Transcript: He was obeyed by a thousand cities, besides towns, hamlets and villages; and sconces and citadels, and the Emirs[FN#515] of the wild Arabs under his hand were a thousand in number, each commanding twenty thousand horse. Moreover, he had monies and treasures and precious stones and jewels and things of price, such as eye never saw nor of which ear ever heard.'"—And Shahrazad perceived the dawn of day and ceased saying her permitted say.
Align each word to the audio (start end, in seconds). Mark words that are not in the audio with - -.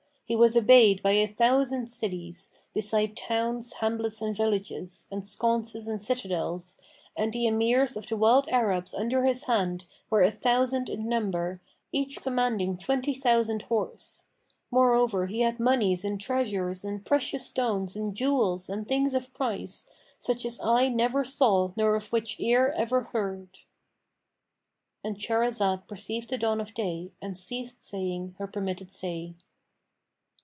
He 0.27 0.35
was 0.37 0.55
obeyed 0.55 1.03
by 1.03 1.11
a 1.11 1.27
thousand 1.27 1.87
cities, 1.87 2.51
besides 2.73 3.19
towns, 3.21 3.73
hamlets 3.81 4.21
and 4.21 4.33
villages; 4.33 5.05
and 5.11 5.27
sconces 5.27 5.89
and 5.89 6.01
citadels, 6.01 6.77
and 7.17 7.33
the 7.33 7.43
Emirs[FN#515] 7.47 7.97
of 7.97 8.07
the 8.07 8.15
wild 8.15 8.47
Arabs 8.47 8.93
under 8.93 9.25
his 9.25 9.43
hand 9.43 9.83
were 10.09 10.21
a 10.23 10.31
thousand 10.31 10.87
in 10.87 11.09
number, 11.09 11.59
each 11.91 12.21
commanding 12.21 12.77
twenty 12.77 13.13
thousand 13.13 13.63
horse. 13.63 14.23
Moreover, 14.71 15.25
he 15.25 15.41
had 15.41 15.59
monies 15.59 16.05
and 16.05 16.21
treasures 16.21 16.85
and 16.85 17.03
precious 17.03 17.45
stones 17.47 17.97
and 17.97 18.15
jewels 18.15 18.69
and 18.69 18.87
things 18.87 19.13
of 19.13 19.33
price, 19.33 19.89
such 20.17 20.45
as 20.45 20.61
eye 20.61 20.87
never 20.87 21.25
saw 21.25 21.73
nor 21.75 21.95
of 21.97 22.07
which 22.07 22.39
ear 22.39 22.69
ever 22.77 23.01
heard.'"—And 23.01 25.17
Shahrazad 25.17 25.87
perceived 25.89 26.29
the 26.29 26.37
dawn 26.37 26.61
of 26.61 26.73
day 26.73 27.11
and 27.21 27.37
ceased 27.37 27.83
saying 27.83 28.35
her 28.37 28.47
permitted 28.47 28.91
say. 28.93 29.33